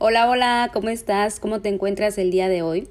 [0.00, 1.40] Hola, hola, ¿cómo estás?
[1.40, 2.86] ¿Cómo te encuentras el día de hoy?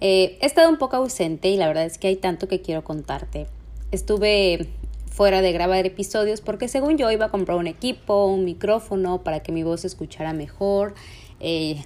[0.00, 2.84] Eh, he estado un poco ausente y la verdad es que hay tanto que quiero
[2.84, 3.46] contarte.
[3.92, 4.66] Estuve
[5.10, 9.40] fuera de grabar episodios porque según yo iba a comprar un equipo, un micrófono para
[9.40, 10.94] que mi voz se escuchara mejor,
[11.40, 11.82] eh,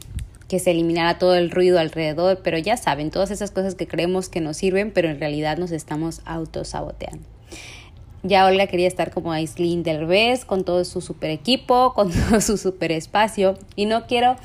[0.47, 4.29] que se eliminara todo el ruido alrededor, pero ya saben, todas esas cosas que creemos
[4.29, 7.27] que nos sirven, pero en realidad nos estamos autosaboteando.
[8.23, 12.59] Ya Olga quería estar como Aislinn Derbez con todo su super equipo, con todo su
[12.59, 13.57] super espacio.
[13.77, 14.37] Y no quiero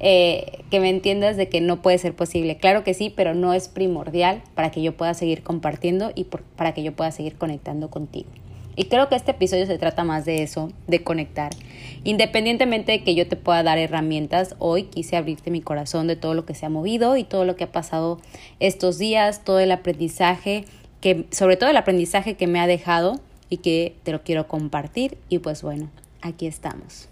[0.00, 2.56] eh, que me entiendas de que no puede ser posible.
[2.58, 6.24] Claro que sí, pero no es primordial para que yo pueda seguir compartiendo y
[6.56, 8.28] para que yo pueda seguir conectando contigo.
[8.76, 11.52] Y creo que este episodio se trata más de eso, de conectar.
[12.02, 16.34] Independientemente de que yo te pueda dar herramientas, hoy quise abrirte mi corazón de todo
[16.34, 18.20] lo que se ha movido y todo lo que ha pasado
[18.58, 20.64] estos días, todo el aprendizaje
[21.04, 25.18] que sobre todo el aprendizaje que me ha dejado y que te lo quiero compartir
[25.28, 25.90] y pues bueno,
[26.22, 27.10] aquí estamos.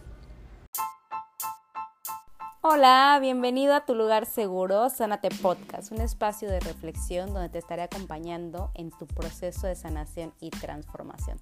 [2.63, 7.83] Hola, bienvenido a tu lugar seguro, Sánate Podcast, un espacio de reflexión donde te estaré
[7.83, 11.37] acompañando en tu proceso de sanación y transformación,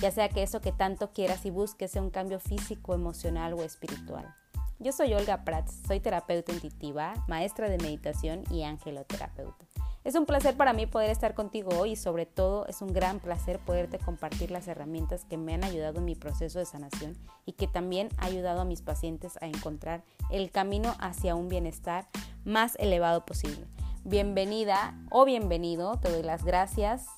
[0.00, 3.64] ya sea que eso que tanto quieras y busques sea un cambio físico, emocional o
[3.64, 4.32] espiritual.
[4.78, 9.66] Yo soy Olga Prats, soy terapeuta intuitiva, maestra de meditación y angeloterapeuta.
[10.06, 13.18] Es un placer para mí poder estar contigo hoy y sobre todo es un gran
[13.18, 17.54] placer poderte compartir las herramientas que me han ayudado en mi proceso de sanación y
[17.54, 22.06] que también ha ayudado a mis pacientes a encontrar el camino hacia un bienestar
[22.44, 23.66] más elevado posible.
[24.04, 27.08] Bienvenida o bienvenido, te doy las gracias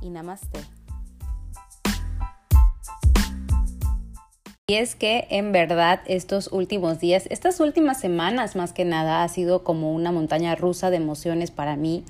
[0.00, 0.58] y namaste.
[4.76, 9.62] Es que en verdad estos últimos días, estas últimas semanas más que nada, ha sido
[9.62, 12.02] como una montaña rusa de emociones para mí,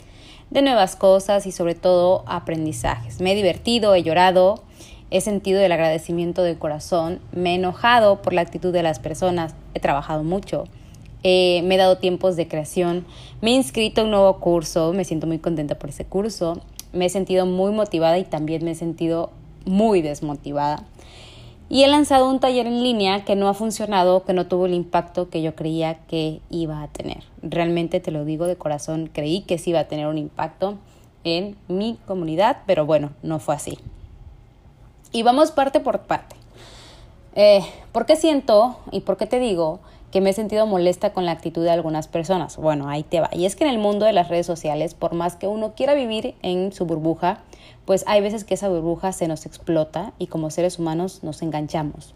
[0.49, 3.21] de nuevas cosas y sobre todo aprendizajes.
[3.21, 4.65] Me he divertido, he llorado,
[5.11, 9.55] he sentido el agradecimiento del corazón, me he enojado por la actitud de las personas,
[9.75, 10.65] he trabajado mucho,
[11.23, 13.05] me he dado tiempos de creación,
[13.43, 16.63] me he inscrito a un nuevo curso, me siento muy contenta por ese curso,
[16.95, 19.33] me he sentido muy motivada y también me he sentido
[19.67, 20.87] muy desmotivada
[21.69, 24.75] y he lanzado un taller en línea que no ha funcionado, que no tuvo el
[24.75, 27.25] impacto que yo creía que iba a tener.
[27.43, 30.77] Realmente te lo digo de corazón, creí que sí iba a tener un impacto
[31.25, 33.79] en mi comunidad, pero bueno, no fue así.
[35.11, 36.37] Y vamos parte por parte.
[37.35, 39.81] Eh, ¿Por qué siento y por qué te digo
[40.13, 42.57] que me he sentido molesta con la actitud de algunas personas?
[42.57, 43.31] Bueno, ahí te va.
[43.33, 45.95] Y es que en el mundo de las redes sociales, por más que uno quiera
[45.95, 47.41] vivir en su burbuja,
[47.85, 52.15] pues hay veces que esa burbuja se nos explota y como seres humanos nos enganchamos.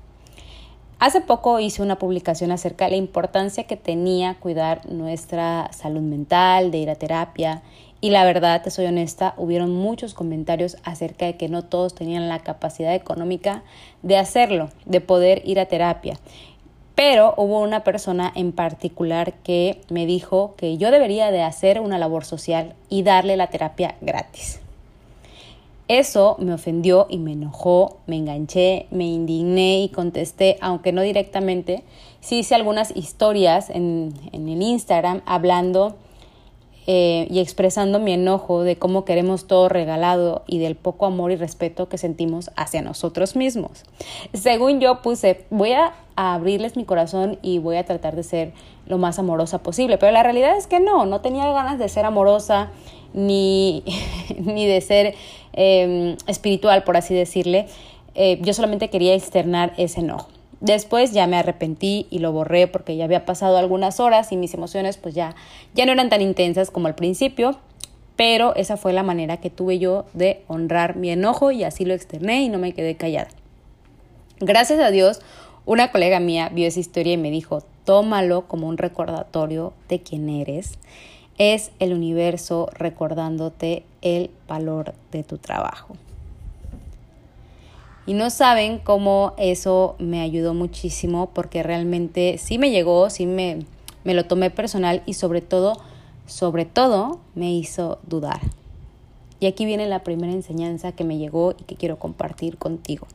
[1.01, 6.73] Hace poco hice una publicación acerca de la importancia que tenía cuidar nuestra salud mental,
[6.73, 7.63] de ir a terapia
[8.01, 12.29] y la verdad, te soy honesta, hubieron muchos comentarios acerca de que no todos tenían
[12.29, 13.65] la capacidad económica
[14.03, 16.19] de hacerlo, de poder ir a terapia.
[16.95, 21.99] Pero hubo una persona en particular que me dijo que yo debería de hacer una
[21.99, 24.61] labor social y darle la terapia gratis.
[25.89, 31.83] Eso me ofendió y me enojó, me enganché, me indigné y contesté, aunque no directamente,
[32.21, 35.97] sí hice algunas historias en, en el Instagram hablando
[36.91, 41.37] eh, y expresando mi enojo de cómo queremos todo regalado y del poco amor y
[41.37, 43.85] respeto que sentimos hacia nosotros mismos.
[44.33, 48.55] Según yo puse, voy a abrirles mi corazón y voy a tratar de ser
[48.87, 52.07] lo más amorosa posible, pero la realidad es que no, no tenía ganas de ser
[52.07, 52.71] amorosa
[53.15, 53.83] ni,
[54.39, 55.15] ni de ser
[55.53, 57.67] em, espiritual, por así decirle.
[58.15, 60.29] Eh, yo solamente quería externar ese enojo.
[60.61, 64.55] Después ya me arrepentí y lo borré porque ya había pasado algunas horas y mis
[64.55, 65.37] emociones pues ya,
[65.75, 67.57] ya no eran tan intensas como al principio,
[68.17, 71.95] pero esa fue la manera que tuve yo de honrar mi enojo y así lo
[71.95, 73.29] externé y no me quedé callada.
[74.41, 75.21] Gracias a Dios,
[75.65, 80.29] una colega mía vio esa historia y me dijo, tómalo como un recordatorio de quién
[80.29, 80.79] eres
[81.39, 85.97] es el universo recordándote el valor de tu trabajo.
[88.07, 93.61] Y no saben cómo eso me ayudó muchísimo porque realmente sí me llegó, sí me,
[94.05, 95.75] me lo tomé personal y sobre todo,
[96.27, 98.41] sobre todo me hizo dudar.
[99.41, 103.07] Y aquí viene la primera enseñanza que me llegó y que quiero compartir contigo.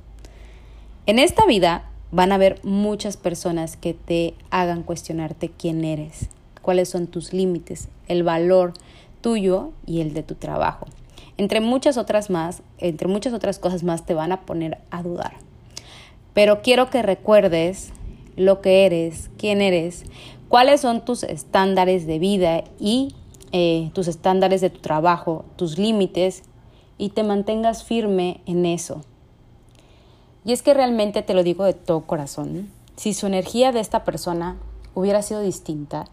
[1.06, 6.30] En esta vida van a haber muchas personas que te hagan cuestionarte quién eres,
[6.64, 8.74] cuáles son tus límites, el valor
[9.22, 10.88] tuyo y el de tu trabajo.
[11.38, 15.34] Entre muchas otras más, entre muchas otras cosas más te van a poner a dudar.
[16.34, 17.92] Pero quiero que recuerdes
[18.36, 20.04] lo que eres, quién eres,
[20.50, 23.14] cuáles son tus estándares de vida y
[23.52, 26.44] eh, tus estándares de tu trabajo, tus límites
[26.98, 29.02] y te mantengas firme en eso.
[30.46, 34.04] Y es que realmente te lo digo de todo corazón, si su energía de esta
[34.04, 34.58] persona
[34.94, 36.06] hubiera sido distinta,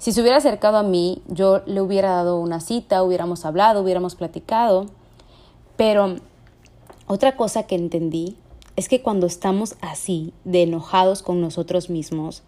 [0.00, 4.14] si se hubiera acercado a mí, yo le hubiera dado una cita, hubiéramos hablado, hubiéramos
[4.14, 4.86] platicado,
[5.76, 6.16] pero
[7.06, 8.34] otra cosa que entendí
[8.76, 12.42] es que cuando estamos así, de enojados con nosotros mismos,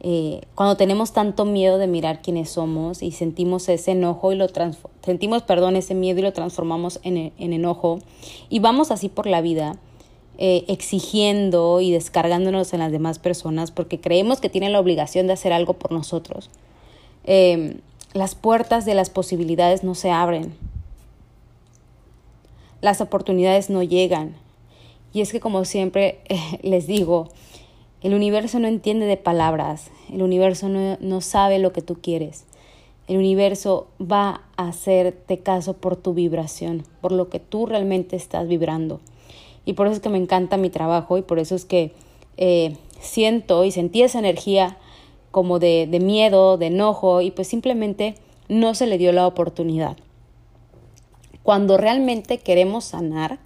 [0.00, 4.46] eh, cuando tenemos tanto miedo de mirar quiénes somos y sentimos ese enojo y lo
[5.02, 8.00] sentimos, perdón, ese miedo y lo transformamos en, en enojo
[8.50, 9.78] y vamos así por la vida,
[10.36, 15.32] eh, exigiendo y descargándonos en las demás personas porque creemos que tienen la obligación de
[15.32, 16.50] hacer algo por nosotros.
[17.24, 17.78] Em,
[18.14, 20.54] las puertas de las posibilidades no se abren.
[22.80, 24.34] Las oportunidades no llegan.
[25.12, 26.20] Y es que como siempre
[26.62, 27.28] les digo,
[28.02, 32.44] el universo no entiende de palabras, el universo no, no sabe lo que tú quieres.
[33.08, 38.48] El universo va a hacerte caso por tu vibración, por lo que tú realmente estás
[38.48, 39.00] vibrando.
[39.64, 41.92] Y por eso es que me encanta mi trabajo y por eso es que
[42.36, 44.78] eh, siento y sentí esa energía
[45.32, 48.14] como de, miedo, de enojo y pues simplemente
[48.48, 49.96] no se le dio la oportunidad.
[51.42, 53.40] Cuando realmente queremos sanar,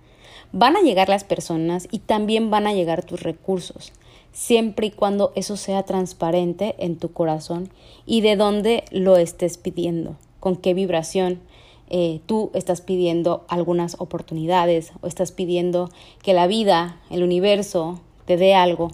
[0.53, 3.93] van a llegar las personas y también van a llegar tus recursos,
[4.33, 7.71] siempre y cuando eso sea transparente en tu corazón
[8.05, 11.41] y de dónde lo estés pidiendo, con qué vibración,
[11.89, 15.89] eh, tú estás pidiendo algunas oportunidades o estás pidiendo
[16.23, 18.91] que la vida, el universo, te dé algo,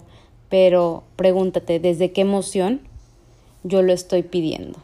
[0.53, 2.81] pero pregúntate, ¿desde qué emoción
[3.63, 4.77] yo lo estoy pidiendo?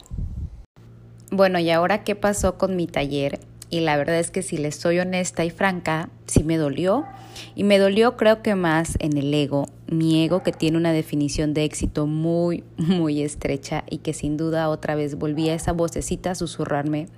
[1.30, 3.39] Bueno, ¿y ahora qué pasó con mi taller?
[3.69, 7.06] Y la verdad es que si les soy honesta y franca, sí me dolió.
[7.54, 11.54] Y me dolió creo que más en el ego, mi ego que tiene una definición
[11.54, 16.36] de éxito muy, muy estrecha y que sin duda otra vez volvía esa vocecita a
[16.36, 17.10] susurrarme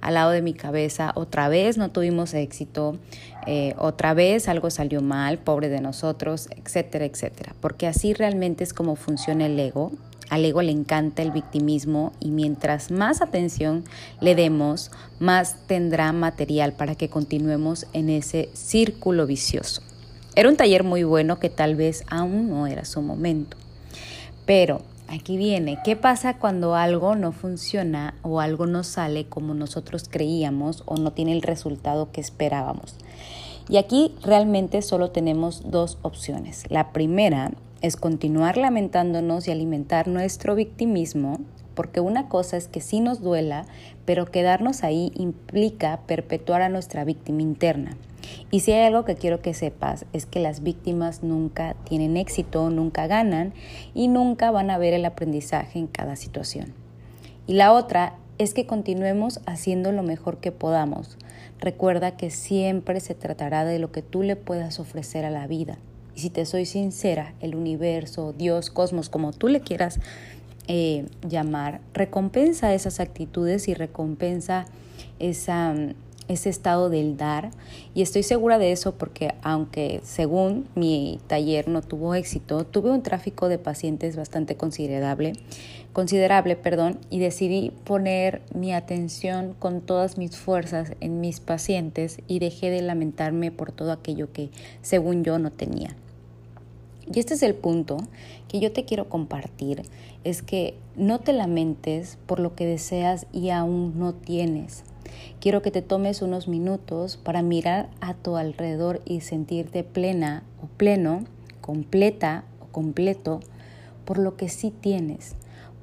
[0.00, 2.96] al lado de mi cabeza, otra vez no tuvimos éxito,
[3.46, 7.54] eh, otra vez algo salió mal, pobre de nosotros, etcétera, etcétera.
[7.60, 9.92] Porque así realmente es como funciona el ego.
[10.30, 13.84] Al ego le encanta el victimismo y mientras más atención
[14.20, 19.82] le demos, más tendrá material para que continuemos en ese círculo vicioso.
[20.34, 23.56] Era un taller muy bueno que tal vez aún no era su momento.
[24.44, 30.06] Pero Aquí viene, ¿qué pasa cuando algo no funciona o algo no sale como nosotros
[30.06, 32.94] creíamos o no tiene el resultado que esperábamos?
[33.70, 36.64] Y aquí realmente solo tenemos dos opciones.
[36.68, 41.38] La primera es continuar lamentándonos y alimentar nuestro victimismo,
[41.74, 43.64] porque una cosa es que sí nos duela,
[44.04, 47.96] pero quedarnos ahí implica perpetuar a nuestra víctima interna.
[48.50, 52.70] Y si hay algo que quiero que sepas es que las víctimas nunca tienen éxito,
[52.70, 53.52] nunca ganan
[53.94, 56.72] y nunca van a ver el aprendizaje en cada situación.
[57.46, 61.18] Y la otra es que continuemos haciendo lo mejor que podamos.
[61.60, 65.78] Recuerda que siempre se tratará de lo que tú le puedas ofrecer a la vida.
[66.14, 69.98] Y si te soy sincera, el universo, Dios, cosmos, como tú le quieras
[70.68, 74.66] eh, llamar, recompensa esas actitudes y recompensa
[75.18, 75.74] esa
[76.28, 77.50] ese estado del dar
[77.94, 83.02] y estoy segura de eso porque aunque según mi taller no tuvo éxito, tuve un
[83.02, 85.32] tráfico de pacientes bastante considerable,
[85.92, 92.38] considerable, perdón, y decidí poner mi atención con todas mis fuerzas en mis pacientes y
[92.38, 94.50] dejé de lamentarme por todo aquello que
[94.82, 95.96] según yo no tenía.
[97.12, 97.96] Y este es el punto
[98.48, 99.82] que yo te quiero compartir,
[100.24, 104.84] es que no te lamentes por lo que deseas y aún no tienes.
[105.40, 110.66] Quiero que te tomes unos minutos para mirar a tu alrededor y sentirte plena o
[110.66, 111.24] pleno,
[111.60, 113.40] completa o completo
[114.04, 115.34] por lo que sí tienes.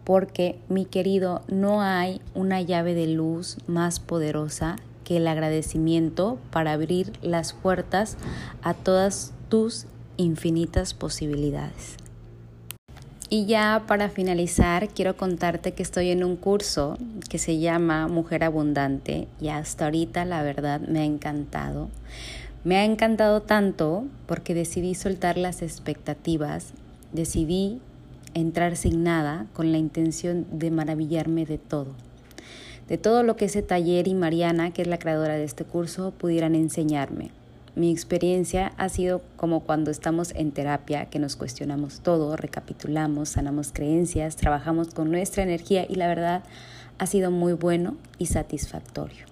[0.03, 6.73] Porque, mi querido, no hay una llave de luz más poderosa que el agradecimiento para
[6.73, 8.17] abrir las puertas
[8.61, 11.97] a todas tus infinitas posibilidades.
[13.29, 18.43] Y ya para finalizar, quiero contarte que estoy en un curso que se llama Mujer
[18.43, 21.89] Abundante y hasta ahorita la verdad me ha encantado.
[22.63, 26.73] Me ha encantado tanto porque decidí soltar las expectativas,
[27.13, 27.79] decidí
[28.35, 31.95] entrar sin nada con la intención de maravillarme de todo.
[32.87, 36.11] De todo lo que ese taller y Mariana, que es la creadora de este curso,
[36.11, 37.31] pudieran enseñarme.
[37.75, 43.73] Mi experiencia ha sido como cuando estamos en terapia, que nos cuestionamos todo, recapitulamos, sanamos
[43.73, 46.45] creencias, trabajamos con nuestra energía y la verdad
[46.99, 49.25] ha sido muy bueno y satisfactorio.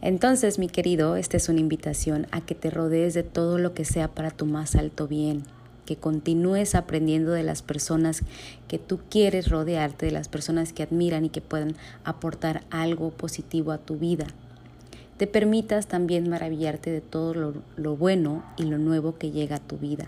[0.00, 3.84] Entonces, mi querido, esta es una invitación a que te rodees de todo lo que
[3.84, 5.44] sea para tu más alto bien,
[5.86, 8.22] que continúes aprendiendo de las personas
[8.66, 13.70] que tú quieres rodearte, de las personas que admiran y que puedan aportar algo positivo
[13.70, 14.26] a tu vida
[15.16, 19.78] te permitas también maravillarte de todo lo, bueno y lo nuevo que llega a tu
[19.78, 20.06] vida.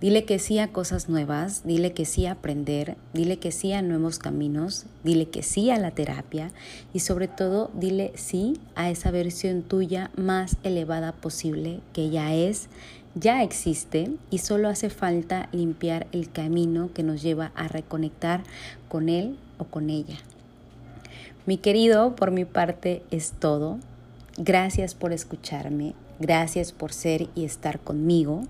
[0.00, 3.82] Dile que sí a cosas nuevas, dile que sí a aprender, dile que sí a
[3.82, 6.50] nuevos caminos, dile que sí a la terapia
[6.92, 12.68] y sobre todo dile sí a esa versión tuya más elevada posible que ya es,
[13.14, 18.42] ya existe y solo hace falta limpiar el camino que nos lleva a reconectar
[18.88, 20.18] con él o con ella.
[21.44, 23.78] Mi querido, por mi parte es todo.
[24.38, 28.42] Gracias por escucharme, gracias por ser y estar conmigo.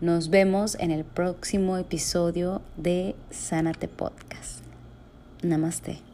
[0.00, 4.64] Nos vemos en el próximo episodio de Sánate Podcast.
[5.42, 6.11] Namaste.